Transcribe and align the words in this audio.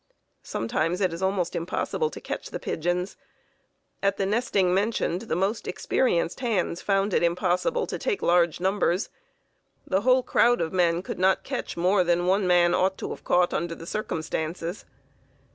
Sometimes 0.41 0.99
it 0.99 1.13
is 1.13 1.21
almost 1.21 1.55
impossible 1.55 2.09
to 2.09 2.19
catch 2.19 2.49
the 2.49 2.57
pigeons. 2.57 3.17
At 4.01 4.17
the 4.17 4.25
nesting 4.25 4.73
mentioned 4.73 5.21
the 5.29 5.35
most 5.35 5.67
experienced 5.67 6.39
hands 6.39 6.81
found 6.81 7.13
it 7.13 7.21
impossible 7.21 7.85
to 7.85 7.99
take 7.99 8.23
large 8.23 8.59
numbers. 8.59 9.09
The 9.85 10.01
whole 10.01 10.23
crowd 10.23 10.59
of 10.59 10.73
men 10.73 11.03
could 11.03 11.19
not 11.19 11.43
catch 11.43 11.77
more 11.77 12.03
than 12.03 12.25
one 12.25 12.47
man 12.47 12.73
ought 12.73 12.97
to 12.97 13.11
have 13.11 13.23
caught 13.23 13.53
under 13.53 13.75
the 13.75 13.85
circumstances. 13.85 14.85